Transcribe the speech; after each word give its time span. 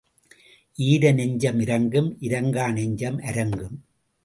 ஈர 0.77 1.11
நெஞ்சம் 1.11 1.59
இரங்கும் 1.59 2.17
இரங்கா 2.19 2.73
நெஞ்சம் 2.73 3.19
அரங்கும். 3.19 3.77